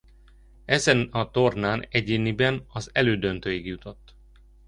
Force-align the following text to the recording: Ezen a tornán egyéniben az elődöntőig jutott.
Ezen 0.65 1.01
a 1.11 1.31
tornán 1.31 1.85
egyéniben 1.89 2.65
az 2.67 2.89
elődöntőig 2.93 3.65
jutott. 3.65 4.15